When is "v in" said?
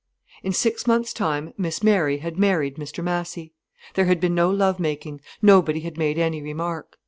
0.41-0.51